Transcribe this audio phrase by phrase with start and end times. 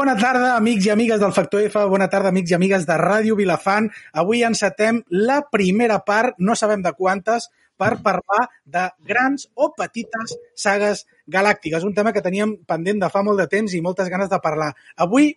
[0.00, 3.34] Bona tarda, amics i amigues del Factor F, bona tarda, amics i amigues de Ràdio
[3.36, 3.90] Vilafant.
[4.22, 10.32] Avui encetem la primera part, no sabem de quantes, per parlar de grans o petites
[10.56, 14.32] sagues galàctiques, un tema que teníem pendent de fa molt de temps i moltes ganes
[14.32, 14.70] de parlar.
[14.96, 15.34] Avui,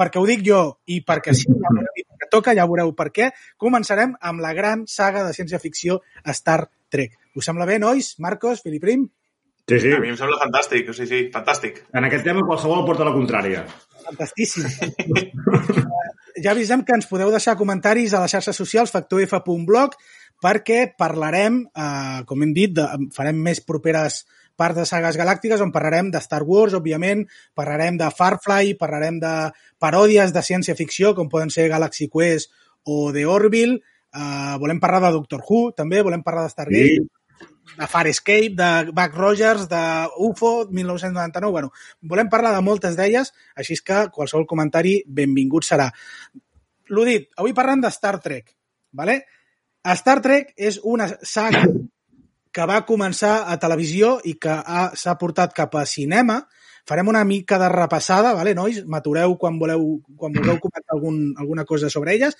[0.00, 3.28] perquè ho dic jo i perquè sí, ja que toca, ja veureu per què,
[3.60, 6.00] començarem amb la gran saga de ciència-ficció
[6.32, 7.20] Star Trek.
[7.36, 8.14] Us sembla bé, nois?
[8.16, 9.10] Marcos, Filiprim?
[9.68, 9.92] Sí, sí.
[9.92, 11.80] A mi em sembla fantàstic, sí, sí, fantàstic.
[11.92, 13.64] En aquest tema qualsevol porta la contrària.
[14.06, 14.66] Fantastíssim.
[16.44, 19.96] ja avisem que ens podeu deixar comentaris a les xarxes socials factorf.blog
[20.42, 22.84] perquè parlarem, eh, com hem dit, de,
[23.16, 24.24] farem més properes
[24.56, 29.34] parts de sagues galàctiques on parlarem de Star Wars, òbviament, parlarem de Farfly, parlarem de
[29.80, 32.52] paròdies de ciència-ficció, com poden ser Galaxy Quest
[32.84, 33.80] o The Orville,
[34.12, 37.15] eh, volem parlar de Doctor Who, també, volem parlar de Stargate, sí
[37.76, 39.82] de Farscape, de Buck Rogers, de
[40.18, 41.52] UFO, 1999...
[41.52, 41.72] Bueno,
[42.02, 45.90] volem parlar de moltes d'elles, així que qualsevol comentari benvingut serà.
[46.92, 48.56] L'ho dit, avui parlem de Star Trek.
[48.96, 49.26] ¿vale?
[49.94, 51.66] Star Trek és una saga
[52.56, 54.54] que va començar a televisió i que
[54.96, 56.40] s'ha portat cap a cinema.
[56.88, 58.80] Farem una mica de repassada, ¿vale, nois?
[58.86, 59.84] M'atureu quan voleu,
[60.16, 62.38] quan vulgueu comentar algun, alguna cosa sobre elles.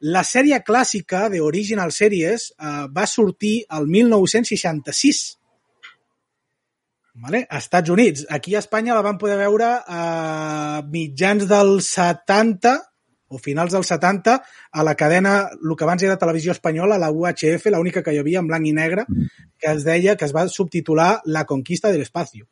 [0.00, 5.22] La sèrie clàssica de Original Series eh, va sortir el 1966
[7.14, 7.46] vale?
[7.48, 8.26] a Estats Units.
[8.30, 12.76] Aquí a Espanya la vam poder veure a mitjans dels 70
[13.28, 14.36] o finals dels 70
[14.70, 18.38] a la cadena, el que abans era televisió espanyola, la UHF, l'única que hi havia
[18.38, 19.06] en blanc i negre,
[19.58, 22.46] que es deia, que es va subtitular La conquista de l'espacio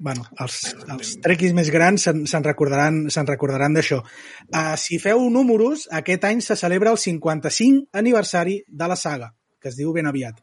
[0.00, 0.56] bueno, els,
[0.88, 4.00] els trequis més grans se'n recordaran, se recordaran d'això.
[4.48, 9.68] Uh, si feu números, aquest any se celebra el 55 aniversari de la saga, que
[9.68, 10.40] es diu ben aviat.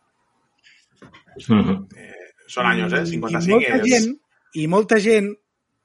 [1.47, 1.87] Mm -hmm.
[1.97, 3.05] eh, són anys, eh?
[3.05, 3.91] 55 I molta, és...
[3.91, 4.15] gent,
[4.53, 5.33] I molta gent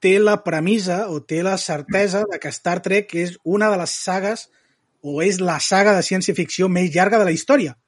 [0.00, 3.91] té la premissa o té la certesa de que Star Trek és una de les
[3.91, 4.50] sagues
[5.00, 7.78] o és la saga de ciència-ficció més llarga de la història.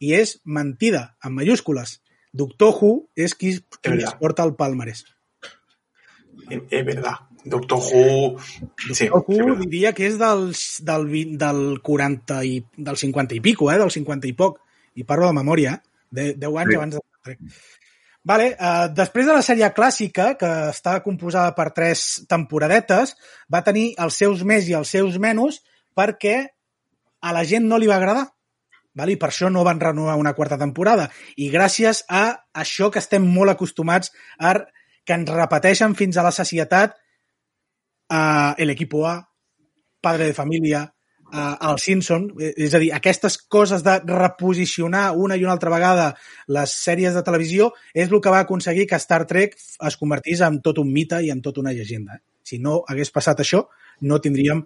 [0.00, 2.00] I és mentida, en mayúscules.
[2.32, 5.04] Doctor Who és qui, qui es porta el palmarès.
[6.70, 7.14] Es verdad.
[7.44, 8.38] Doctor Who...
[8.92, 10.50] Sí, Doctor Who sí, diria que és del,
[10.80, 11.08] del,
[11.38, 13.78] del 40 i del 50 i pico, eh?
[13.78, 14.60] del 50 i poc.
[14.94, 15.94] I parlo de memòria, eh?
[16.10, 16.78] de 10 anys sí.
[16.78, 17.38] abans de...
[18.24, 23.12] Vale, uh, després de la sèrie clàssica, que està composada per tres temporadetes,
[23.52, 25.60] va tenir els seus més i els seus menys
[25.92, 26.38] perquè
[27.20, 28.30] a la gent no li va agradar.
[28.96, 29.12] Vale?
[29.12, 31.10] I per això no van renovar una quarta temporada.
[31.36, 32.24] I gràcies a
[32.64, 34.54] això que estem molt acostumats a
[35.04, 36.96] que ens repeteixen fins a la societat
[38.10, 39.18] uh, El Equipo A,
[40.00, 40.82] Padre de Família,
[41.32, 45.72] uh, El Simpson, eh, és a dir, aquestes coses de reposicionar una i una altra
[45.72, 46.10] vegada
[46.48, 50.60] les sèries de televisió és el que va aconseguir que Star Trek es convertís en
[50.64, 52.20] tot un mite i en tot una llegenda.
[52.44, 53.64] Si no hagués passat això,
[54.00, 54.64] no tindríem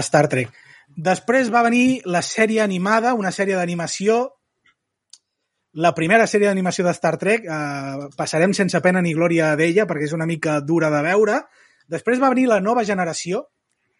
[0.00, 0.52] Star Trek.
[0.94, 4.34] Després va venir la sèrie animada, una sèrie d'animació
[5.74, 10.06] la primera sèrie d'animació de Star Trek, eh, passarem sense pena ni glòria d'ella perquè
[10.06, 11.40] és una mica dura de veure.
[11.90, 13.48] Després va venir la nova generació,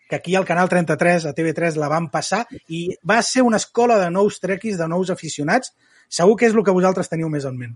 [0.08, 3.98] que aquí al Canal 33, a TV3, la van passar, i va ser una escola
[3.98, 5.74] de nous trequis, de nous aficionats.
[6.08, 7.74] Segur que és el que vosaltres teniu més en ment.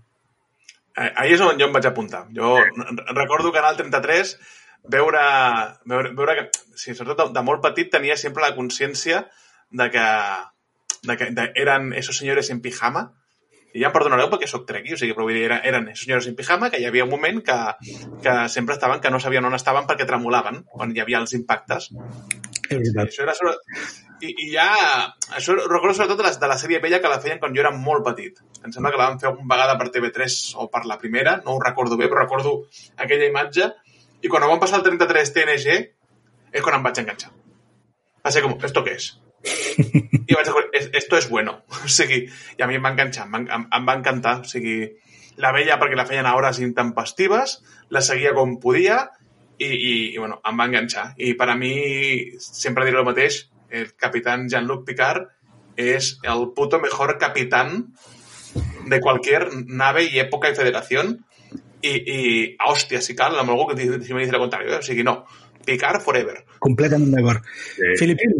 [0.98, 2.26] Eh, ahir és on jo em vaig apuntar.
[2.34, 2.56] Jo
[3.16, 4.36] recordo Canal 33
[4.88, 5.22] veure,
[5.84, 9.26] veure, veure que, sí, sobretot de, de molt petit, tenia sempre la consciència
[9.70, 10.06] de que,
[11.02, 13.08] de que de, eren esos senyores en pijama,
[13.74, 16.28] i ja em perdonareu perquè sóc trequi, o sigui, però vull dir, era, eren senyores
[16.30, 17.56] en pijama que hi havia un moment que,
[18.24, 21.90] que sempre estaven, que no sabien on estaven perquè tremolaven quan hi havia els impactes.
[22.70, 23.54] I, això era sobre...
[24.24, 24.68] I, I ja...
[25.36, 27.74] Això recordo sobretot de la, de la sèrie vella que la feien quan jo era
[27.74, 28.40] molt petit.
[28.64, 31.54] Em sembla que la van fer alguna vegada per TV3 o per la primera, no
[31.54, 32.56] ho recordo bé, però recordo
[32.96, 33.70] aquella imatge.
[34.24, 35.78] I quan ho van passar al 33 TNG
[36.56, 37.30] és quan em vaig enganxar.
[38.24, 39.12] Va ser com, ¿esto qué es?
[39.44, 41.62] I vaig dir, esto es bueno.
[41.84, 42.24] O sigui,
[42.58, 44.40] i a mi em va enganxar, em va, em va encantar.
[44.42, 44.80] O sigui,
[45.38, 47.58] la veia perquè la feien a hores intempestives,
[47.94, 49.04] la seguia com podia
[49.58, 51.12] i, i, i bueno, em va enganxar.
[51.16, 51.72] I per a mi,
[52.42, 55.28] sempre diré el mateix, el capitán Jean-Luc Picard
[55.78, 57.92] és el puto mejor capitán
[58.88, 62.20] de cualquier nave i època i federació i, i
[62.58, 64.80] a hòstia, si cal, amb algú que si me dice lo contrario, eh?
[64.80, 65.22] o sigui, no,
[65.68, 66.40] Picard forever.
[66.64, 67.44] Completament d'acord.
[67.76, 67.92] Sí.
[68.00, 68.38] Filipín,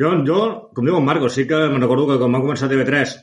[0.00, 0.38] jo, jo,
[0.74, 3.16] com diu en Marco, sí que me'n recordo que quan va començar TV3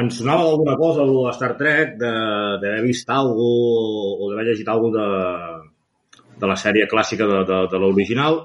[0.00, 6.24] em sonava alguna cosa de Star Trek, d'haver vist alguna o d'haver llegit alguna de,
[6.42, 8.42] de la sèrie clàssica de, de, de l'original,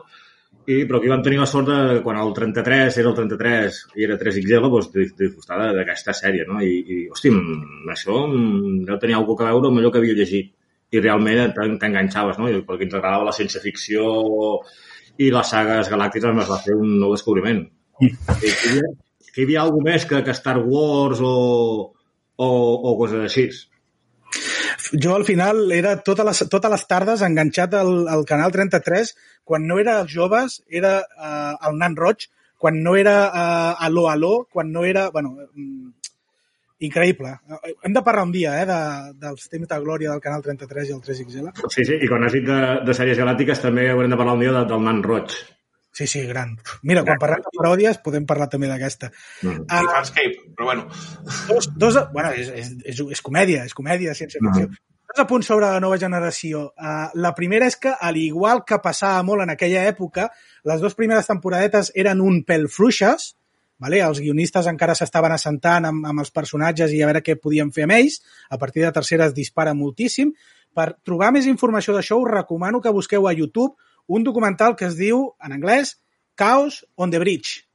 [0.63, 4.05] i, però aquí vam tenir la sort de, quan el 33 era el 33 i
[4.07, 6.61] era 3XL, doncs, disfrutar d'aquesta sèrie, no?
[6.63, 7.33] I, i hosti,
[7.91, 10.53] això deu tenir alguna cosa a veure amb allò que havia llegit
[10.95, 12.47] i realment t'en- t'enganxaves, no?
[12.47, 14.07] I perquè ens agradava la ciència-ficció
[15.17, 17.65] i les sagues galàctiques es va fer un nou descobriment.
[18.01, 18.93] I que hi havia,
[19.31, 21.35] que hi havia alguna més que, que Star Wars o,
[22.37, 23.49] o, o coses així.
[25.03, 29.13] Jo al final era totes les, totes les tardes enganxat al, al canal 33,
[29.47, 32.27] quan no era els joves, era uh, el nan roig,
[32.61, 35.09] quan no era uh, Aló Aló, quan no era...
[35.09, 36.00] Bueno, mm,
[36.87, 37.31] increïble.
[37.83, 38.81] Hem de parlar un dia eh, de,
[39.21, 41.51] dels temps de glòria del canal 33 i el 3XL.
[41.69, 44.45] Sí, sí, i quan has dit de, de sèries galàctiques també haurem de parlar un
[44.45, 45.35] dia de, del nan roig.
[45.91, 46.53] Sí, sí, gran.
[46.87, 49.09] Mira, quan parlem de paròdies podem parlar també d'aquesta.
[49.43, 49.65] Mm.
[49.67, 50.85] I Fanscape, però bueno.
[51.49, 54.69] Dos, dos, bueno, és, és, és, és comèdia, és comèdia, ciència-ficció.
[54.69, 54.79] Mhm.
[55.11, 56.69] Dos apunts sobre la nova generació.
[56.79, 60.29] Uh, la primera és que, al igual que passava molt en aquella època,
[60.63, 63.33] les dues primeres temporadetes eren un pèl fluixes,
[63.81, 64.01] vale?
[64.05, 67.87] els guionistes encara s'estaven assentant amb, amb els personatges i a veure què podien fer
[67.87, 68.21] amb ells.
[68.49, 70.35] A partir de tercera es dispara moltíssim.
[70.71, 73.73] Per trobar més informació d'això us recomano que busqueu a YouTube
[74.07, 75.97] un documental que es diu, en anglès,
[76.35, 77.70] Chaos on the Bridge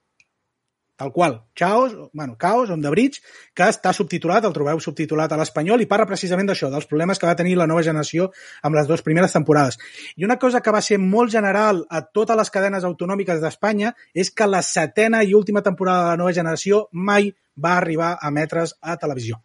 [0.96, 3.20] tal qual, Chaos, bueno, Chaos on the Bridge,
[3.54, 7.28] que està subtitulat, el trobeu subtitulat a l'espanyol i parla precisament d'això, dels problemes que
[7.28, 8.30] va tenir la nova generació
[8.64, 9.76] amb les dues primeres temporades.
[10.16, 14.32] I una cosa que va ser molt general a totes les cadenes autonòmiques d'Espanya és
[14.32, 18.76] que la setena i última temporada de la nova generació mai va arribar a emetre's
[18.80, 19.42] a televisió.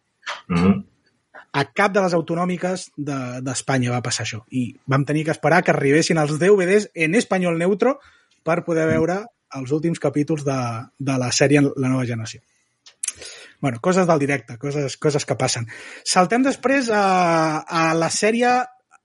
[0.48, 0.84] Mm -hmm.
[1.52, 4.44] A cap de les autonòmiques d'Espanya de, va passar això.
[4.50, 7.98] I vam tenir que esperar que arribessin els DVDs en espanyol neutro
[8.42, 9.26] per poder veure
[9.58, 10.58] els últims capítols de,
[10.98, 12.40] de la sèrie La nova generació.
[13.62, 15.68] bueno, coses del directe, coses, coses que passen.
[16.04, 18.50] Saltem després a, a la sèrie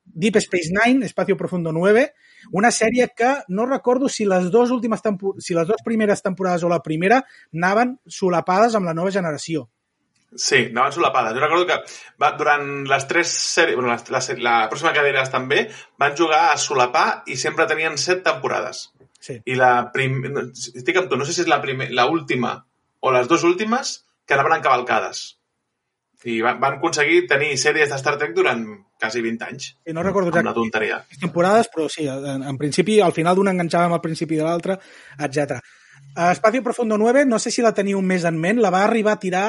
[0.03, 2.07] Deep Space Nine, Espacio Profundo 9,
[2.51, 5.01] una sèrie que no recordo si les dues últimes
[5.39, 7.21] si les dues primeres temporades o la primera
[7.53, 9.67] anaven solapades amb la nova generació.
[10.33, 11.35] Sí, anaven solapades.
[11.37, 11.77] Jo recordo que
[12.21, 15.67] va, durant les tres sèries, bueno, la, la, la pròxima cadira també,
[15.99, 18.87] van jugar a solapar i sempre tenien set temporades.
[19.19, 19.39] Sí.
[19.45, 20.19] I la prim...
[20.51, 22.57] estic amb tu, no sé si és la, primer, la última
[22.99, 25.25] o les dues últimes que anaven encavalcades.
[26.27, 28.63] I van, van aconseguir tenir sèries de Star Trek durant
[28.99, 29.67] quasi 20 anys.
[29.85, 30.49] I no recordo exactament.
[30.49, 30.97] Una tonteria.
[31.21, 34.79] temporades, però sí, en, en principi, al final d'una enganxàvem al principi de l'altra,
[35.19, 35.61] etc.
[36.31, 39.21] Espacio Profundo 9, no sé si la teniu més en ment, la va arribar a
[39.21, 39.45] tirar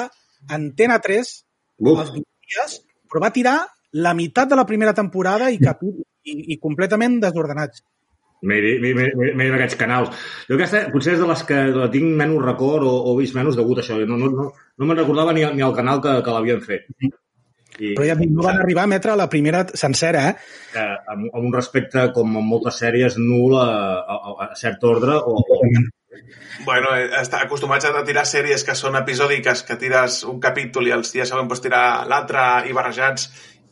[0.55, 1.33] Antena 3
[1.81, 1.99] Uf.
[2.13, 2.79] 20 dies,
[3.09, 3.57] però va tirar
[3.93, 7.83] la meitat de la primera temporada i, cap, i, i completament desordenats.
[8.43, 10.27] Mira aquests canals.
[10.49, 13.59] Jo aquesta potser és de les que la tinc menys record o, o vist menys
[13.59, 13.99] degut a això.
[14.07, 16.87] No, no, no, no me'n recordava ni, ni el canal que, que l'havien fet.
[17.79, 20.35] I, Però ja dic, no van arribar a emetre la primera sencera, eh?
[20.75, 23.69] eh amb, amb un respecte, com en moltes sèries, nul a,
[24.03, 25.61] a, a cert ordre o, o,
[26.65, 31.13] Bueno, està acostumats a tirar sèries que són episòdiques, que tires un capítol i els
[31.15, 33.29] dies següents pots tirar l'altre i barrejats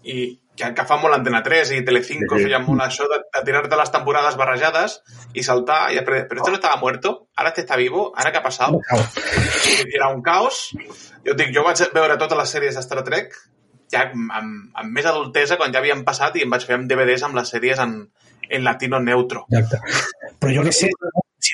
[0.07, 0.27] i
[0.57, 2.47] que, que fa molt Antena 3 i Telecinco sí.
[2.47, 5.01] feien molt això de, de tirar-te les temporades barrejades
[5.35, 8.41] i saltar i però, però este no estava muerto, ara este està vivo, ara què
[8.41, 8.75] ha passat?
[9.85, 10.71] Era un caos.
[11.27, 13.37] Jo dic, jo vaig veure totes les sèries de Star Trek
[13.93, 17.27] ja amb, amb més adultesa quan ja havien passat i em vaig fer amb DVDs
[17.27, 18.01] amb les sèries en,
[18.49, 19.47] en latino neutro.
[19.51, 20.35] Exacte.
[20.41, 20.91] Però jo què sé,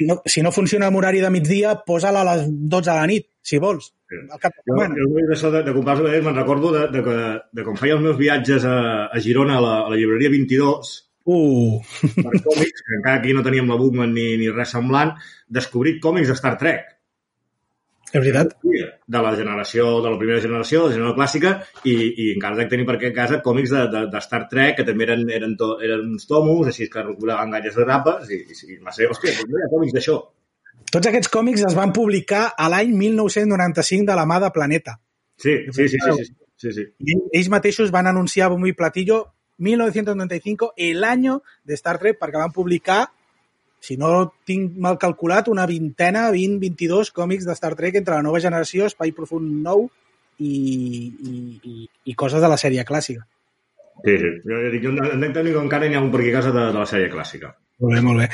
[0.02, 3.06] si no, si no funciona amb horari de migdia, posa-la a les 12 de la
[3.06, 3.92] nit, si vols.
[4.12, 4.80] Al cap de jo,
[5.30, 7.16] jo de, de comprar els me'n recordo de, de, de,
[7.52, 10.92] de com feia els meus viatges a, a Girona, a la, a la llibreria 22,
[11.22, 11.78] Uh.
[12.18, 15.12] per còmics, que encara aquí no teníem la Bookman ni, ni res semblant,
[15.46, 16.88] descobrir còmics de Star Trek.
[18.10, 18.56] És veritat.
[19.12, 21.54] De la generació, de la primera generació, de la generació clàssica,
[21.84, 24.78] i, i encara dec tenir per aquí a casa còmics de, de, de Star Trek,
[24.78, 28.40] que també eren, eren, to, eren uns tomos, així que recuperaven gaires de rapes, i,
[28.40, 30.16] i, i va ser, hòstia, doncs no hi ha còmics d'això.
[30.92, 34.98] Tots aquests còmics es van publicar a l'any 1995 de la mà de Planeta.
[35.40, 36.84] Sí, sí, sí, sí, sí, sí, sí.
[37.00, 39.24] I ells mateixos van anunciar bombo i platillo
[39.62, 43.06] 1995, el año de Star Trek, perquè van publicar
[43.82, 44.12] si no
[44.46, 48.86] tinc mal calculat, una vintena, 20, 22 còmics de Star Trek entre la nova generació,
[48.86, 49.88] Espai Profund nou
[50.38, 53.26] i, i, i, i coses de la sèrie clàssica.
[54.04, 54.30] Sí, sí.
[54.46, 56.88] Jo, jo entenc que encara n'hi ha un per aquí a casa de, de la
[56.88, 57.52] sèrie clàssica.
[57.82, 58.30] Molt bé, molt bé.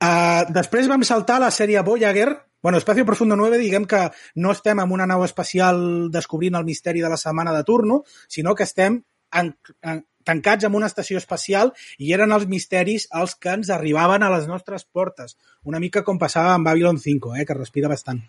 [0.00, 2.30] Uh, després vam saltar a la sèrie Voyager.
[2.64, 4.00] Bueno, Espacio Profundo 9, diguem que
[4.42, 8.56] no estem amb una nau espacial descobrint el misteri de la setmana de turno, sinó
[8.56, 9.02] que estem
[9.36, 14.26] en, en, tancats en una estació espacial i eren els misteris els que ens arribaven
[14.26, 15.36] a les nostres portes.
[15.64, 18.22] Una mica com passava amb Babylon 5, eh, que respira bastant.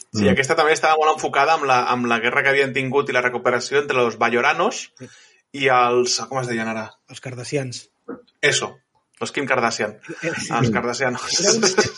[0.00, 0.30] Sí, mm.
[0.32, 3.24] aquesta també estava molt enfocada amb la, amb la guerra que havien tingut i la
[3.26, 5.10] recuperació entre els bayoranos sí.
[5.62, 6.18] i els...
[6.30, 6.88] com es deien ara?
[7.12, 7.84] Els cardassians.
[8.40, 8.72] Eso.
[9.20, 9.98] Los Kim Kardashian.
[10.24, 11.20] Els Kardashianos.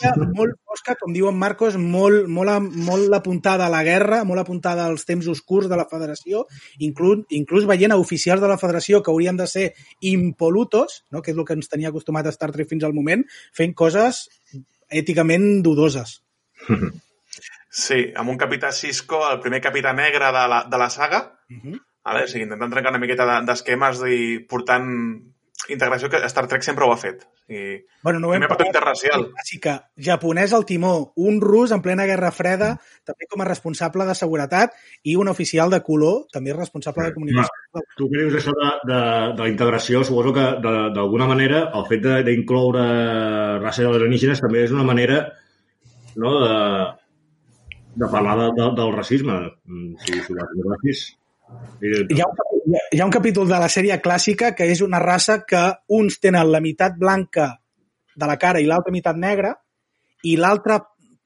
[0.02, 4.42] Era una molt fosca, com diuen Marcos, molt, molt, molt apuntada a la guerra, molt
[4.42, 6.46] apuntada als temps oscurs de la federació,
[6.82, 9.68] inclús, inclús veient a oficials de la federació que haurien de ser
[10.00, 11.22] impolutos, no?
[11.22, 13.22] que és el que ens tenia acostumat a Star Trek fins al moment,
[13.54, 14.24] fent coses
[14.90, 16.18] èticament dudoses.
[17.72, 21.56] Sí, amb un capità Cisco, el primer capità negre de la, de la saga, Uh
[21.62, 21.78] -huh.
[22.04, 22.24] vale?
[22.24, 24.86] o sigui, intentant trencar una miqueta de- d'esquemes i portant
[25.68, 27.22] integració que Star Trek sempre ho ha fet.
[27.48, 29.26] I Bueno, no primer parlat, interracial.
[29.30, 34.14] clàssica, japonès al timó, un rus en plena Guerra Freda, també com a responsable de
[34.14, 34.72] seguretat,
[35.04, 37.84] i un oficial de color, també responsable de comunicació.
[37.96, 39.00] Tu que dius això de, de,
[39.36, 44.64] de la integració, suposo que de- d'alguna manera el fet de- d'incloure raça alienígenes també
[44.64, 45.32] és una manera
[46.16, 46.56] no, de,
[47.96, 50.96] de parlar de, de, del racisme, mm, si, si ho vas dir.
[52.14, 55.40] Hi ha, un, hi ha- un capítol de la sèrie clàssica que és una raça
[55.48, 57.48] que uns tenen la meitat blanca
[58.14, 59.54] de la cara i l'altra meitat negra
[60.22, 60.80] i l'altra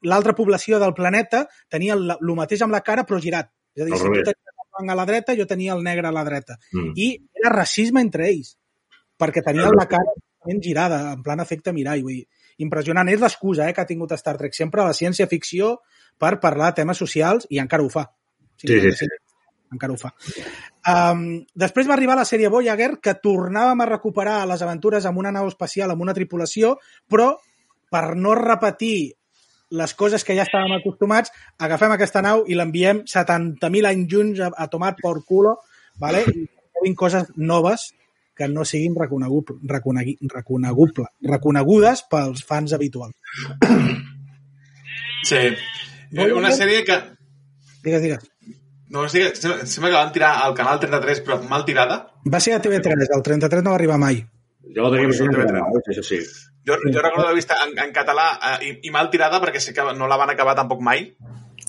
[0.07, 3.49] l'altra població del planeta tenia el, el mateix amb la cara però girat.
[3.75, 6.07] És a dir, si tu tenies el blanc a la dreta, jo tenia el negre
[6.07, 6.55] a la dreta.
[6.71, 6.91] Mm.
[6.95, 7.07] I
[7.41, 8.53] era racisme entre ells,
[9.19, 12.01] perquè tenien la cara totalment girada, en plan efecte mirall.
[12.05, 12.27] Vull dir,
[12.65, 13.09] impressionant.
[13.09, 15.75] És l'excusa eh, que ha tingut Star Trek sempre, la ciència-ficció,
[16.17, 18.05] per parlar temes socials, i encara ho fa.
[18.57, 19.09] Sí, sí, sí.
[19.73, 20.13] Encara ho fa.
[20.87, 25.33] Um, després va arribar la sèrie Voyager, que tornàvem a recuperar les aventures amb una
[25.35, 26.77] nau espacial, amb una tripulació,
[27.09, 27.33] però
[27.91, 29.13] per no repetir
[29.77, 34.51] les coses que ja estàvem acostumats, agafem aquesta nau i l'enviem 70.000 anys junts a,
[34.55, 35.57] a tomar por culo,
[35.99, 36.23] vale?
[36.85, 37.89] i coses noves
[38.37, 43.15] que no siguin reconeguble, reconegui, reconeguble, reconegudes pels fans habituals.
[45.25, 45.41] Sí.
[46.13, 46.99] Eh, Una sèrie que...
[47.83, 48.29] Digues, digues.
[48.89, 51.97] No, sí, sembla sembla que van tirar al canal 33, però mal tirada.
[52.25, 54.21] Va ser a TV3, el 33 no va arribar mai.
[54.75, 55.47] Jo la tenia en TV3.
[55.47, 56.19] català, això sí.
[56.67, 59.73] Jo, jo recordo haver vist en, en català eh, i, i mal tirada perquè sé
[59.73, 61.13] que no la van acabar tampoc mai.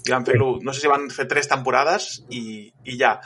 [0.08, 3.18] I van fer no sé si van fer tres temporades i, i ja.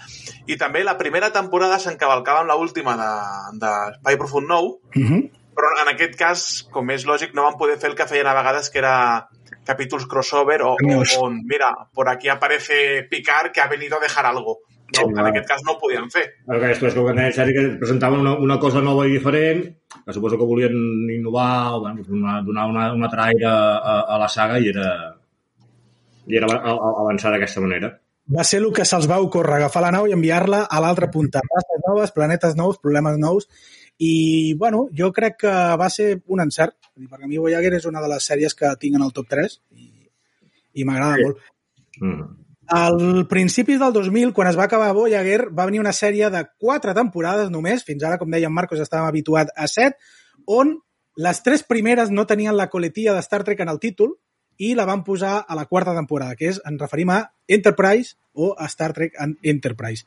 [0.49, 3.11] I també la primera temporada s'encavalcava amb l'última de,
[3.61, 5.23] de Espai Profund Nou, Uh -huh.
[5.55, 8.35] però en aquest cas, com és lògic, no van poder fer el que feien a
[8.35, 9.29] vegades, que era
[9.65, 14.27] capítols crossover o, o, on, mira, por aquí aparece Picard que ha venido a dejar
[14.27, 14.61] algo.
[14.93, 16.27] No, Sí, en aquest cas no ho podien fer.
[16.45, 19.63] Perquè després, com que tenia sèrie que presentaven una, una cosa nova i diferent,
[20.05, 20.75] que suposo que volien
[21.15, 24.91] innovar, o, bueno, donar, donar una, un altre aire a, a la saga i era,
[26.29, 27.95] i era avançar d'aquesta manera.
[28.27, 31.43] Va ser el que se'ls va ocórrer, agafar la nau i enviar-la a l'altra punta.
[31.43, 33.49] Races noves, planetes nous, problemes nous,
[33.99, 38.01] i, bueno, jo crec que va ser un encert, perquè a mi Voyager és una
[38.03, 39.91] de les sèries que tinc en el top 3 i,
[40.75, 41.27] i m'agrada Sí.
[41.27, 41.43] molt.
[42.01, 42.31] Mm.
[42.73, 46.95] Al principis del 2000, quan es va acabar Voyager, va venir una sèrie de quatre
[46.95, 49.99] temporades només, fins ara, com deia en Marcos, estàvem habituats a set,
[50.47, 50.79] on
[51.17, 54.17] les tres primeres no tenien la coletilla de Star Trek en el títol
[54.59, 58.53] i la van posar a la quarta temporada, que és, ens referim a Enterprise o
[58.59, 60.05] a Star Trek en Enterprise.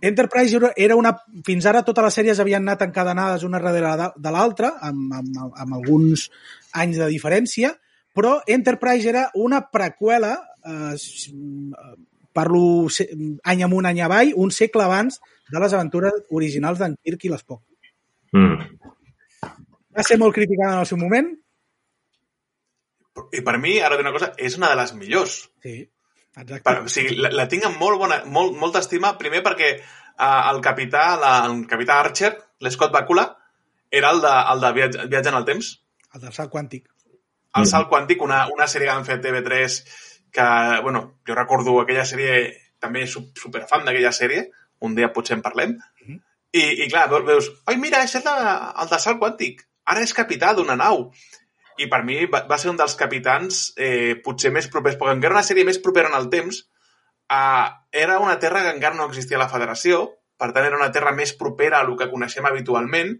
[0.00, 1.14] Enterprise era- una...
[1.44, 5.74] Fins ara totes les sèries havien anat encadenades una darrere de, l'altra, amb, amb, amb
[5.80, 6.28] alguns
[6.72, 7.74] anys de diferència,
[8.14, 10.32] però Enterprise era una preqüela,
[10.64, 10.94] eh,
[12.32, 12.88] parlo
[13.44, 15.20] any amunt, any avall, un segle abans
[15.50, 17.62] de les aventures originals d'en Kirk i l'Spock.
[18.32, 18.56] Mm.
[19.90, 21.32] Va ser molt criticada en el seu moment,
[23.32, 25.50] I per mi, ara d'una cosa, és una de les millors.
[25.62, 25.74] sí,
[26.36, 26.60] exacte.
[26.64, 30.50] Per, o sigui, la, la tinc amb molt bona, molt, molta estima, primer perquè uh,
[30.52, 33.26] el capità, la, el capità Archer, l'Scott Bakula,
[33.90, 35.72] era el de, el de viatge, viatge en el temps.
[36.14, 36.86] El del salt quàntic.
[37.58, 37.66] El.
[37.66, 39.78] Salt Quàntic, una, una sèrie que han fet TV3
[40.30, 40.44] que,
[40.84, 44.44] bueno, jo recordo aquella sèrie, també su- superfan d'aquella sèrie,
[44.86, 45.72] un dia potser en parlem,
[46.06, 46.20] Mhm.
[46.52, 48.36] i, i clar, ve- veus, oi, mira, és el de,
[48.82, 51.10] el de Salt Quàntic, ara és capità d'una nau.
[51.80, 55.38] I per mi va, va ser un dels capitans eh, potser més propers, perquè encara
[55.38, 56.62] una sèrie més propera en el temps,
[57.32, 57.66] eh,
[58.04, 60.02] era una terra que encara no existia a la Federació,
[60.40, 63.14] per tant era una terra més propera a el que coneixem habitualment,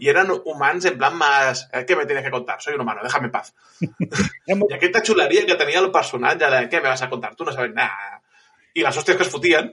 [0.00, 2.60] i eren humans en plan más, eh, ¿qué me tienes que contar?
[2.62, 3.52] Soy un humano, déjame en paz.
[4.70, 7.34] I aquesta xuleria que tenia el personatge de què me vas a contar?
[7.36, 8.18] Tu no sabes nada.
[8.74, 9.68] I les hòsties que es fotien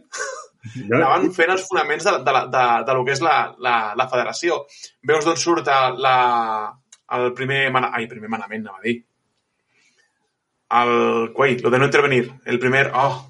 [0.76, 3.76] Jo, anaven fent els fonaments de, de, la- de, de lo que és la, la,
[3.96, 4.58] la federació.
[5.08, 5.72] Veus d'on surt
[6.04, 6.16] la,
[7.18, 7.64] el primer...
[7.74, 9.00] Mana, ai, primer manament, anava a dir.
[10.80, 10.94] El...
[11.34, 12.30] Coi, lo de no intervenir.
[12.46, 12.90] El primer...
[12.94, 13.30] Oh,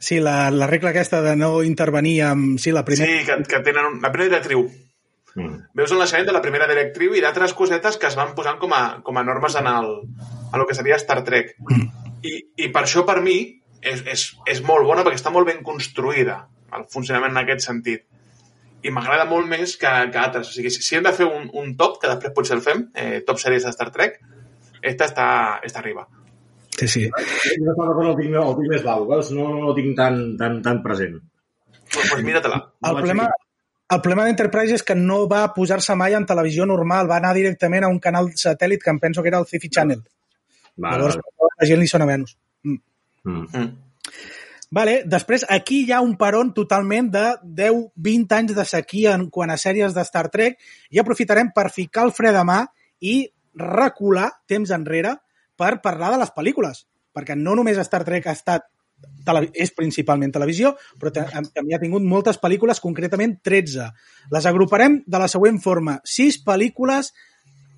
[0.00, 2.58] Sí, la, la regla aquesta de no intervenir amb...
[2.58, 3.04] Sí, la primera...
[3.04, 4.62] sí, que, que tenen un, la primera directriu.
[5.34, 5.58] Mm.
[5.76, 8.72] Veus el naixement de la primera directriu i d'altres cosetes que es van posant com
[8.72, 9.90] a, com a normes en el,
[10.48, 11.52] en el que seria Star Trek.
[12.24, 12.32] I,
[12.64, 13.36] i per això, per mi,
[13.84, 16.40] és, és, és molt bona perquè està molt ben construïda
[16.76, 18.06] el funcionament en aquest sentit.
[18.82, 20.48] I m'agrada molt més que, que altres.
[20.48, 23.20] O sigui, si, hem de fer un, un top, que després potser el fem, eh,
[23.26, 24.16] top sèries de Star Trek,
[24.80, 25.28] esta està,
[25.66, 26.06] està arriba.
[26.78, 27.02] Sí, sí.
[27.10, 29.30] Jo el tinc, el tinc més blau, veus?
[29.36, 31.18] No, no el tinc tan, tan, tan present.
[31.92, 32.62] Pues, pues mira-te-la.
[32.88, 33.28] El problema,
[33.90, 37.84] el problema d'Enterprise és que no va posar-se mai en televisió normal, va anar directament
[37.84, 40.02] a un canal satèl·lit que em penso que era el Sci-Fi Channel.
[40.80, 41.18] Vale, Llavors,
[41.60, 42.36] la gent li sona menys.
[42.64, 42.78] Mm.
[43.26, 43.46] Mm.
[43.52, 44.20] Mm.
[44.70, 49.50] Vale, després aquí hi ha un peron totalment de 10-20 anys de sequia en quant
[49.50, 50.60] a sèries de Star Trek
[50.94, 52.60] i aprofitarem per ficar el fre de mà
[53.02, 53.14] i
[53.58, 55.16] recular temps enrere
[55.58, 56.84] per parlar de les pel·lícules.
[57.10, 58.68] Perquè no només Star Trek ha estat
[59.58, 63.88] és principalment televisió, però ta- també ha tingut moltes pel·lícules, concretament 13.
[64.30, 65.98] Les agruparem de la següent forma.
[66.04, 67.10] 6 pel·lícules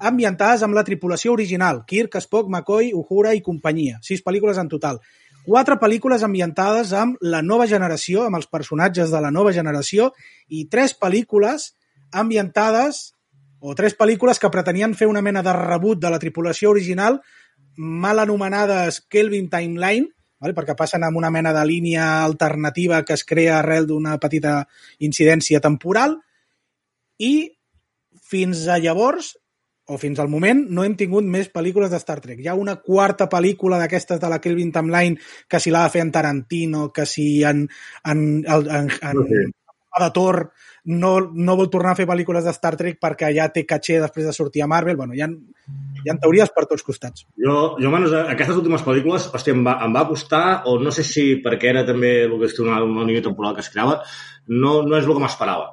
[0.01, 4.01] ambientades amb la tripulació original, Kirk, Spock, McCoy, Uhura i companyia.
[4.03, 4.99] 6 pel·lícules en total.
[5.43, 10.13] Quatre pel·lícules ambientades amb la nova generació, amb els personatges de la nova generació,
[10.47, 11.73] i tres pel·lícules
[12.13, 13.09] ambientades,
[13.59, 17.19] o tres pel·lícules que pretenien fer una mena de rebut de la tripulació original,
[17.77, 20.55] mal anomenades Kelvin Timeline, vale?
[20.55, 24.61] perquè passen amb una mena de línia alternativa que es crea arrel d'una petita
[24.99, 26.21] incidència temporal,
[27.19, 27.51] i
[28.23, 29.35] fins a llavors,
[29.87, 32.39] o fins al moment, no hem tingut més pel·lícules de Star Trek.
[32.41, 35.19] Hi ha una quarta pel·lícula d'aquestes de la Kelvin Timeline
[35.51, 37.67] que si l'ha de fer en Tarantino, que si en,
[38.05, 39.43] en, en, en, en Sí.
[40.01, 40.39] de Thor
[40.89, 44.25] no, no vol tornar a fer pel·lícules de Star Trek perquè ja té caché després
[44.25, 44.97] de sortir a Marvel.
[44.97, 47.27] Bueno, hi ha, hi ha teories per tots costats.
[47.37, 51.05] Jo, jo almenys, aquestes últimes pel·lícules, hòstia, em va, em va costar, o no sé
[51.05, 53.99] si perquè era també el que és una, una línia temporal que es creava,
[54.49, 55.69] no, no és el que m'esperava.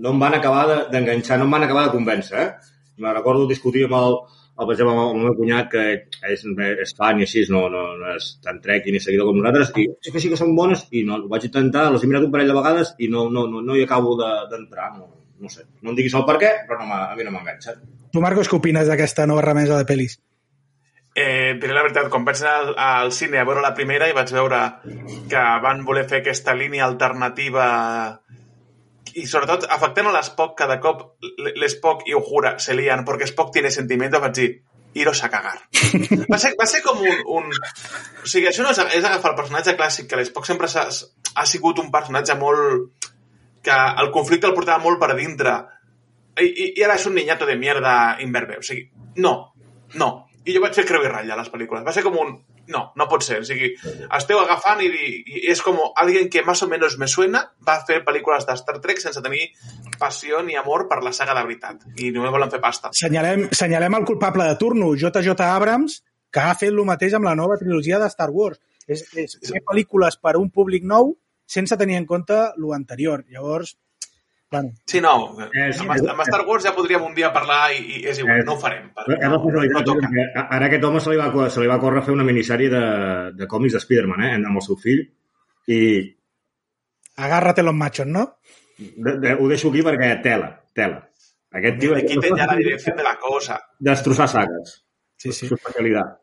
[0.00, 2.76] No em van acabar de- d'enganxar, no em van acabar de convèncer, eh?
[3.00, 4.16] Me recordo discutir amb el,
[4.60, 5.84] el, per exemple, amb el meu cunyat, que
[6.30, 6.44] és,
[6.84, 9.86] és fan i així, no, no, no és tan trequi ni seguidor com nosaltres, i
[10.04, 12.34] sí que sí que són bones, i no, ho vaig intentar, les he mirat un
[12.34, 15.08] parell de vegades i no, no, no, no hi acabo de- d'entrar, no,
[15.40, 15.64] no sé.
[15.82, 17.80] No em diguis el per què, però no m'ha- a mi no m'ha enganxat.
[18.12, 20.18] Tu, Marcos, què opines d'aquesta nova remesa de pel·lis?
[21.14, 24.12] Eh, diré la veritat, quan vaig anar al, al cine a veure la primera i
[24.14, 24.60] vaig veure
[25.28, 27.64] que van voler fer aquesta línia alternativa
[29.18, 33.52] i sobretot afectant a l'Spock cada cop l- l'Spock i Uhura se lían perquè Spock
[33.52, 34.50] tiene sentimientos vaig dir
[34.94, 35.56] iros a cagar.
[36.30, 39.36] Va ser, va ser com un, un o sigui, això no és, és agafar el
[39.38, 43.06] personatge clàssic que l'Spock sempre s'ha- ha sigut un personatge molt
[43.62, 45.52] que el conflicte el portava molt per dintre.
[46.40, 49.52] I, i, i ara és un niñato de mierda imberbe o sigui, no,
[49.94, 50.10] no
[50.48, 51.84] i jo vaig fer creu i ratlla a les pel·lícules.
[51.84, 52.32] Va ser com un...
[52.70, 53.40] No, no pot ser.
[53.42, 53.72] O sigui,
[54.16, 58.00] esteu agafant i, i és com alguien que más o menos me suena va fer
[58.06, 59.48] pel·lícules de Star Trek sense tenir
[60.00, 61.84] passió ni amor per la saga de veritat.
[61.98, 62.92] I només volen fer pasta.
[62.96, 66.00] Senyalem, senyalem el culpable de turno, JJ Abrams,
[66.30, 68.62] que ha fet el mateix amb la nova trilogia de Star Wars.
[68.90, 71.14] És, és fer pel·lícules per a un públic nou
[71.50, 73.26] sense tenir en compte lo anterior.
[73.28, 73.74] Llavors,
[74.50, 75.36] bueno, Sí, no.
[75.54, 78.44] És- amb, amb Star Wars ja podríem un dia parlar i, i és igual, És-
[78.46, 78.88] no ho farem.
[78.94, 80.08] Perquè la No, no toca.
[80.08, 82.84] perquè ara aquest home se li va, se li va córrer fer una minissèrie de,
[83.36, 85.04] de còmics de Spider-Man, eh, amb el seu fill,
[85.66, 86.16] i
[87.16, 88.38] agárrate los machos, no?
[88.78, 91.06] de, de, ho deixo aquí perquè tela, tela.
[91.52, 93.60] Aquest tio Le quiten ya la dirección de la cosa.
[93.78, 94.84] destrossar sagues.
[95.16, 95.46] Sí, sí.
[95.48, 96.16] Su especialitat.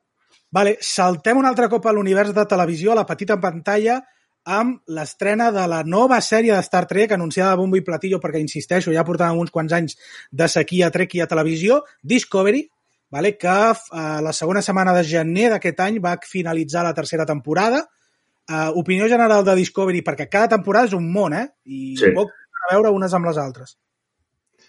[0.49, 3.99] Vale, saltem un altre cop a l'univers de televisió, a la petita pantalla,
[4.47, 8.39] amb l'estrena de la nova sèrie de Star Trek, anunciada a bombo i platillo, perquè,
[8.39, 9.97] insisteixo, ja portàvem uns quants anys
[10.31, 12.63] de sequia Trek i a televisió, Discovery,
[13.11, 17.83] vale, que a la segona setmana de gener d'aquest any va finalitzar la tercera temporada.
[18.47, 21.49] Uh, opinió general de Discovery, perquè cada temporada és un món, eh?
[21.67, 22.13] I Sí.
[22.15, 23.75] poc a veure unes amb les altres.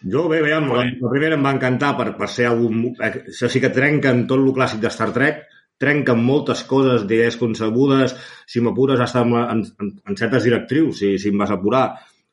[0.03, 2.85] Jo, bé, bé, amb la, la primera em va encantar per, per ser algun...
[2.99, 5.45] eh, Això sí que trenca en tot el clàssic de Star Trek,
[5.79, 8.17] trenca en moltes coses, d'idees concebudes,
[8.51, 11.87] si m'apures hasta en, en, en, certes directrius, si, si em vas apurar,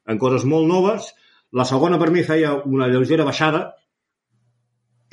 [0.09, 1.13] en coses molt noves.
[1.55, 3.67] La segona per mi feia una lleugera baixada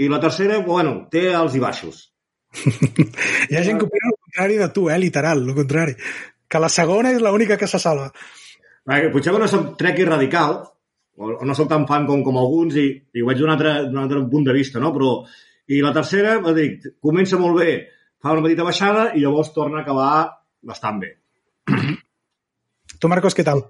[0.01, 2.03] i la tercera, bueno, té alts i baixos.
[3.51, 4.99] Hi ha gent que opina el contrari de tu, eh?
[5.01, 5.97] Literal, el contrari.
[6.49, 8.11] Que la segona és l'única que se salva.
[8.89, 10.59] Perquè potser que no soc trequi radical,
[11.17, 13.77] o, o no soc tan fan com, com alguns, i, i ho veig d'un altre,
[13.87, 14.93] altre punt de vista, no?
[14.97, 15.15] Però,
[15.73, 17.77] I la tercera, va dir, comença molt bé,
[18.23, 20.13] fa una petita baixada i llavors torna a acabar
[20.63, 21.13] bastant bé.
[23.03, 23.65] Tu, Marcos, què tal?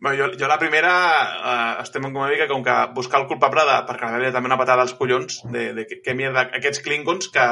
[0.00, 0.90] Bé, jo, jo la primera
[1.20, 4.56] eh, estem com una mica com que buscar el culpable de, perquè haver també una
[4.60, 7.46] patada als collons de, de que, que mierda, aquests klingons que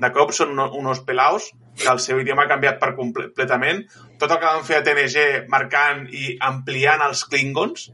[0.00, 3.82] de cop són uno- unos pelaos que el seu idioma ha canviat per comple- completament
[4.20, 7.88] tot el que van fer a TNG marcant i ampliant els klingons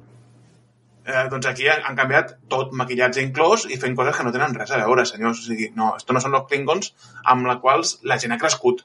[1.06, 4.70] eh, doncs aquí han, canviat tot, maquillatge inclòs i fent coses que no tenen res
[4.70, 5.42] a veure, senyors.
[5.42, 6.92] O sigui, no, esto no són els klingons
[7.24, 8.84] amb la quals la gent ha crescut.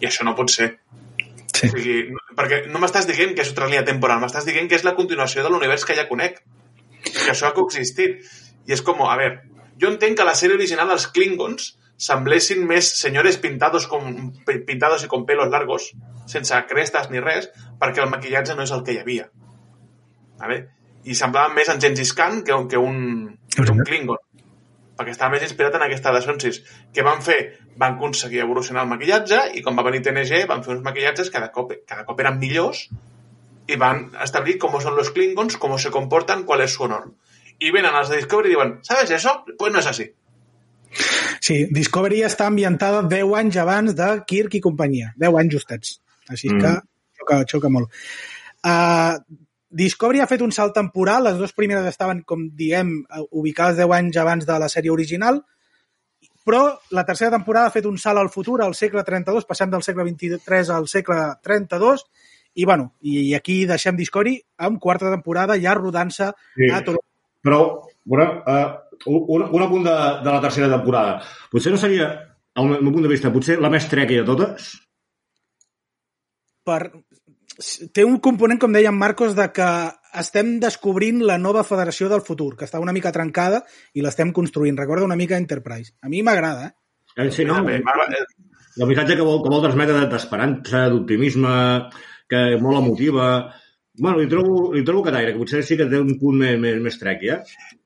[0.00, 0.72] I això no pot ser.
[1.52, 1.68] Sí.
[1.68, 4.78] O sigui, no- perquè no m'estàs dient que és otra línia temporal, m'estàs dient que
[4.80, 6.42] és la continuació de l'univers que ja conec.
[7.02, 8.22] Que això ha coexistit.
[8.66, 9.42] I és com, a veure,
[9.80, 14.32] jo entenc que la sèrie original els Klingons semblessin més senyores pintados, com,
[14.66, 15.92] pintados i con pelos largos,
[16.26, 19.28] sense crestes ni res, perquè el maquillatge no és el que hi havia.
[20.40, 20.58] Vale?
[21.04, 24.20] I semblaven més en Gengis Khan que, que, un, que un Klingon
[25.02, 26.60] perquè estava més inspirat en aquesta de Sonsis.
[26.94, 27.38] Què van fer?
[27.80, 31.48] Van aconseguir evolucionar el maquillatge i quan va venir TNG van fer uns maquillatges cada
[31.50, 32.84] cop, cada cop eren millors
[33.72, 37.08] i van establir com són los Klingons, com se comportan, cuál es su honor.
[37.58, 39.44] I venen els de Discovery i diuen, ¿sabes eso?
[39.58, 40.10] Pues no es así.
[41.42, 45.14] Sí, Discovery està ambientada 10 anys abans de Kirk i companyia.
[45.16, 45.94] 10 anys justets.
[46.28, 46.60] Així Mm.
[46.60, 46.72] que
[47.18, 47.90] xoca, xoca molt.
[48.62, 49.18] Uh,
[49.72, 53.94] Discovery ha fet un salt temporal, les dues primeres estaven, com diguem, eh, ubicades 10
[53.96, 55.40] anys abans de la sèrie original,
[56.44, 59.84] però la tercera temporada ha fet un salt al futur, al segle 32, passant del
[59.86, 62.04] segle 23 al segle 32,
[62.54, 66.68] i, bueno, i aquí deixem Discovery amb quarta temporada ja rodant-se Sí.
[66.68, 67.00] a tot.
[67.42, 71.22] Però, bueno, uh, un, un apunt de, de la tercera temporada.
[71.50, 72.12] Potser no seria,
[72.54, 74.74] al meu punt de vista, potser la més trequi de totes?
[76.64, 76.92] per...
[77.94, 79.66] té un component, com deia en Marcos, de que
[80.20, 83.62] estem descobrint la nova federació del futur, que està una mica trencada
[83.94, 84.76] i l'estem construint.
[84.78, 85.94] Recorda una mica Enterprise.
[86.02, 86.72] A mi m'agrada, eh?
[87.26, 87.58] Eh, sí, no?
[87.64, 88.24] M'agrada- eh,
[88.80, 91.56] El missatge que vol, que vol transmetre d'esperança, d'optimisme,
[92.28, 93.26] que molt emotiva...
[94.00, 96.54] Bueno, li trobo, li trobo que d'aire, que potser sí que té un punt més,
[96.58, 97.42] més, més trequi, eh?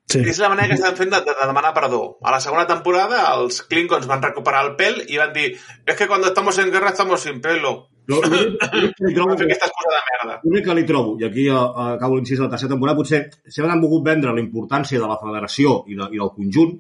[0.07, 0.21] Sí.
[0.23, 2.19] És la manera que estan fent de, de, de demanar perdó.
[2.23, 6.07] A la segona temporada els Klingons van recuperar el pèl i van dir es que
[6.07, 7.89] cuando estamos en guerra estamos sin pelo.
[8.07, 10.37] Que, aquestes coses de merda.
[10.45, 11.63] l'únic que li trobo, i aquí eh,
[11.97, 15.19] acabo l'incís de la tercera temporada, potser si han volgut vendre la importància de la
[15.19, 16.77] federació i, de, i del conjunt,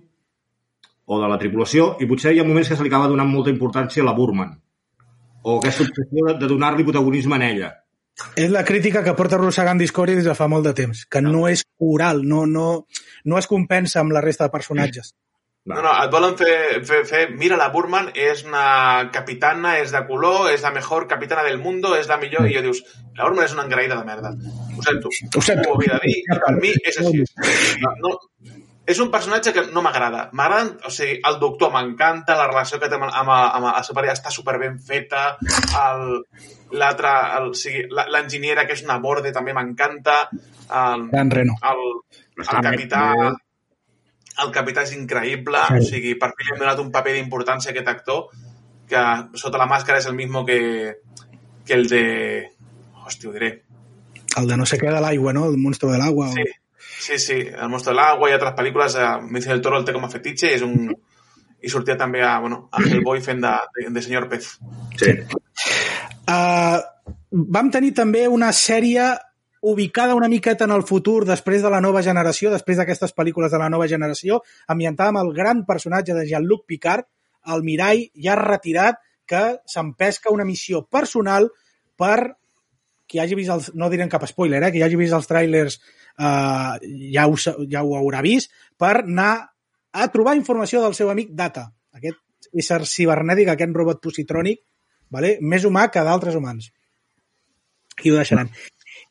[1.07, 3.51] o de la tripulació, i potser hi ha moments que se li acaba donant molta
[3.51, 4.55] importància a la Burman.
[5.43, 7.73] O aquesta obsessió de, de donar-li protagonisme a ella.
[8.37, 11.47] És la crítica que porta arrossegant Discovery des de fa molt de temps, que no
[11.51, 12.87] és coral, no, no,
[13.25, 15.13] no es compensa amb la resta de personatges.
[15.67, 17.21] No, no, et volen fer, fer, fer...
[17.35, 21.97] Mira, la Burman és una capitana, és de color, és la mejor capitana del mundo,
[21.99, 22.47] és la millor...
[22.47, 22.85] I jo dius,
[23.19, 24.31] la Burman és una engraïda de merda.
[24.77, 25.11] Ho sento.
[25.11, 25.73] Ho sento.
[25.73, 27.25] Ho havia de dir, per mi és així.
[28.05, 28.15] No,
[28.87, 30.29] és un personatge que no m'agrada.
[30.33, 33.95] M'agrada, o sigui, el doctor m'encanta, la relació que té amb, amb, amb el seu
[33.99, 35.37] pare està superben feta,
[35.83, 36.23] el-
[36.79, 41.55] l'altre, el- o sigui, la- l'enginyera, que és una borde, també m'encanta, el, Gran Reno.
[41.63, 41.85] el,
[42.39, 43.03] el capità
[44.45, 45.79] el capità és increïble, Sí.
[45.79, 48.27] o sigui, per fi li hem donat un paper d'importància a aquest actor,
[48.87, 49.03] que
[49.35, 50.99] sota la màscara és el mismo que,
[51.65, 52.51] que el de...
[53.07, 53.63] Hòstia, ho diré.
[54.37, 55.47] El de no sé què de l'aigua, no?
[55.49, 56.29] El monstruo de l'aigua.
[56.35, 56.45] Sí,
[56.99, 59.95] sí, sí, El monstruo del agua i altres pel·lícules, eh, Benicio del Toro el té
[59.97, 60.91] com a fetitxe i és un...
[61.63, 64.53] i sortia també a, bueno, a Hellboy fent de, de, de senyor Pez.
[65.01, 65.15] Sí.
[66.27, 66.79] Uh,
[67.57, 69.09] vam tenir també una sèrie
[69.67, 73.59] ubicada una miqueta en el futur després de la nova generació, després d'aquestes pel·lícules de
[73.59, 77.09] la nova generació, ambientada amb el gran personatge de Jean-Luc Picard,
[77.51, 81.49] el mirall ja retirat, que s'empesca una missió personal
[81.99, 82.37] per
[83.11, 85.81] qui hagi vist els, no direm cap spoiler, eh, qui hagi vist els trailers
[86.19, 86.77] uh,
[87.13, 87.37] ja, ho,
[87.71, 89.33] ja ho haurà vist, per anar
[89.97, 94.63] a trobar informació del seu amic Data, aquest ésser cibernètic, aquest robot positrònic,
[95.13, 95.37] vale?
[95.41, 96.71] més humà que d'altres humans.
[97.97, 98.51] Aquí ho deixarem.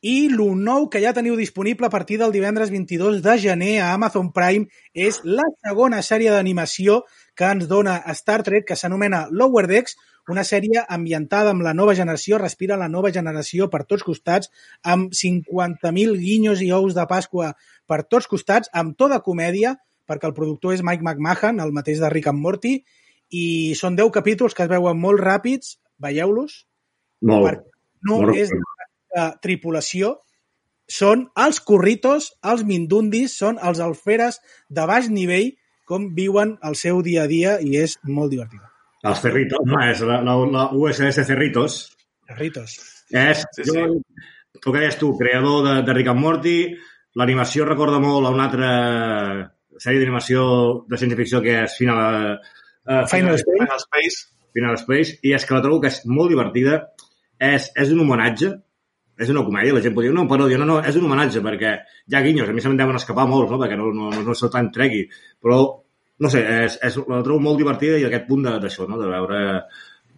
[0.06, 3.94] I el nou que ja teniu disponible a partir del divendres 22 de gener a
[3.96, 9.66] Amazon Prime és la segona sèrie d'animació que ens dona Star Trek, que s'anomena Lower
[9.72, 9.98] Decks,
[10.32, 14.52] una sèrie ambientada amb la nova generació, respira la nova generació per tots costats,
[14.84, 17.54] amb 50.000 guinyos i ous de Pasqua
[17.88, 19.76] per tots costats, amb tota comèdia,
[20.10, 22.78] perquè el productor és Mike McMahon, el mateix de Rick and Morty,
[23.34, 26.64] i són 10 capítols que es veuen molt ràpids, veieu-los,
[27.26, 27.64] Molt.
[28.06, 28.52] No Molt és
[29.16, 30.16] la tripulació,
[30.92, 34.38] són els curritos, els mindundis, són els alferes
[34.70, 35.54] de baix nivell,
[35.90, 38.62] com viuen el seu dia a dia i és molt divertit.
[39.06, 39.82] Els Cerritos, no?
[39.86, 41.82] És la, la, la USS Cerritos.
[42.26, 42.78] Cerritos.
[43.14, 43.84] És, Sí, sí,
[44.62, 46.58] tu que deies tu, creador de, de Rick and Morty,
[47.20, 48.70] l'animació recorda molt a una altra
[49.82, 50.46] sèrie d'animació
[50.90, 52.38] de ciència-ficció que és Final,
[52.88, 53.60] uh, Final Space.
[53.60, 54.22] Final Space.
[54.56, 56.80] Final Space, i és que la trobo que és molt divertida,
[57.44, 58.54] és, és un homenatge,
[59.20, 61.74] és una comèdia, la gent pot dir, no, però no, no, és un homenatge, perquè
[61.84, 63.60] hi ha guinyos, a mi se'm deuen escapar molts, no?
[63.62, 65.06] perquè no, no, no, no sóc tan tregui,
[65.44, 65.60] però,
[66.20, 69.00] no sé, és, és, la trobo molt divertida i aquest punt de- d'això, no?
[69.02, 69.42] de veure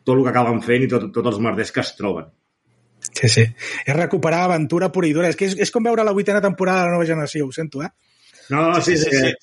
[0.04, 2.30] tot el que acaben fent i tot, tots els merders que es troben.
[3.08, 3.44] Sí, sí.
[3.86, 5.30] És recuperar aventura pura i dura.
[5.30, 7.84] És que és, és com veure la vuitena temporada de la nova generació, ho sento,
[7.84, 7.90] eh?
[8.50, 9.34] No, no, Sí, sí, sí.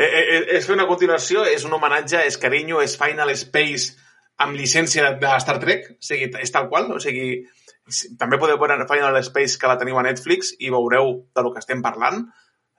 [0.00, 3.96] Eh, eh, eh, és fer una continuació, és un homenatge, és carinyo, és Final Space
[4.40, 7.42] amb llicència de Star Trek, o sigui, és tal qual, o sigui,
[7.90, 11.52] si, també podeu veure Final Space, que la teniu a Netflix, i veureu de lo
[11.52, 12.22] que estem parlant.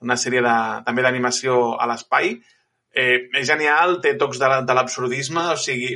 [0.02, 0.56] Una sèrie de,
[0.88, 2.36] també d'animació a l'espai.
[2.92, 5.96] Eh, és genial, té tocs de, de l'absurdisme, o sigui...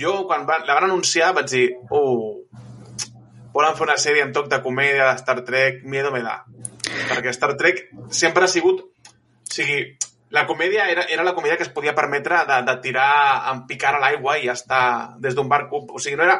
[0.00, 1.66] Jo, quan va, la van anunciar, vaig dir...
[1.94, 2.42] Uh,
[3.52, 6.40] volen fer una sèrie amb toc de comèdia de Star Trek, miedo me da.
[7.10, 8.82] Perquè Star Trek sempre ha sigut...
[8.82, 9.82] O sigui,
[10.32, 13.08] la comèdia era, era la comèdia que es podia permetre de, de tirar
[13.50, 14.80] en picar a l'aigua i està
[15.20, 15.82] des d'un barco.
[15.92, 16.38] O sigui, no era,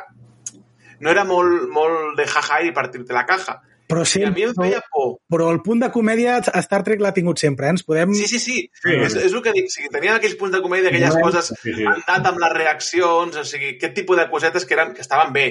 [1.05, 3.59] no era molt, molt de jaja i partir-te la caja.
[3.93, 5.19] Però, Sí, I a mi em feia por.
[5.29, 7.67] però el punt de comèdia a Star Trek l'ha tingut sempre.
[7.69, 7.75] Eh?
[7.77, 8.15] Ens podem...
[8.17, 8.57] Sí, sí, sí.
[8.81, 8.95] Sí.
[8.97, 9.69] És, és el que dic.
[9.69, 11.85] O sigui, tenien aquells punts de comèdia, aquelles Sí, coses sí, sí.
[11.91, 15.35] han dat amb les reaccions, o sigui, aquest tipus de cosetes que, eren, que estaven
[15.37, 15.45] bé.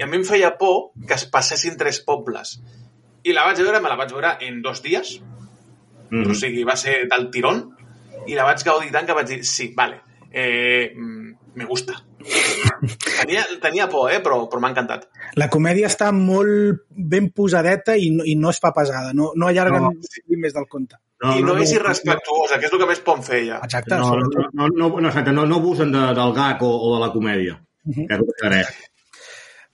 [0.00, 2.56] I a mi em feia por que es passessin tres pobles.
[3.28, 5.18] I la vaig veure, me la vaig veure en dos dies,
[6.12, 7.62] Mm o sigui, va ser del tirón,
[8.28, 10.00] i la vaig gaudir tant que vaig dir, sí, vale,
[10.30, 11.94] eh, mm, me gusta.
[13.20, 15.06] Tenia, tenia por, eh, però, però m'ha encantat.
[15.38, 19.12] La comèdia està molt ben posadeta i no, i no es fa pesada.
[19.14, 19.92] No, no allarguen No.
[19.94, 20.38] no.
[20.42, 20.98] més del compte.
[21.22, 23.60] No, I no, és irrespectuosa, que és el que més por em feia.
[23.62, 23.94] Exacte.
[23.94, 27.04] No, no, no, no, no, exacte, no, no abusen de, del gag o, o de
[27.04, 27.60] la comèdia.
[27.84, 28.08] Mhm.
[28.08, 28.88] Que és el que crec.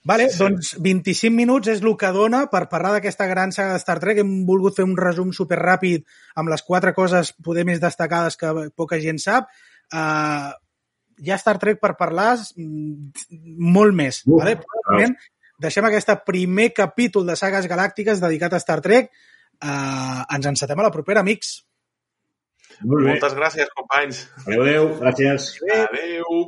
[0.09, 3.97] Vale, doncs 25 minuts és el que dona per parlar d'aquesta gran saga de Star
[3.99, 4.21] Trek.
[4.23, 6.05] Hem volgut fer un resum superràpid
[6.39, 9.51] amb les quatre coses poder més destacades que poca gent sap.
[9.91, 10.53] Uh,
[11.19, 13.25] hi ha Star Trek per parlar mm,
[13.77, 14.21] molt més.
[14.25, 14.57] Uf, vale?
[14.89, 15.15] Moment,
[15.61, 19.11] deixem aquest primer capítol de sagues galàctiques dedicat a Star Trek.
[19.59, 21.57] Uh, ens encetem a la propera, amics.
[22.79, 23.11] Molt bé.
[23.11, 24.23] Moltes gràcies, companys.
[24.45, 24.93] Adéu, adéu.
[25.01, 25.51] Gràcies.
[25.81, 26.47] Adéu.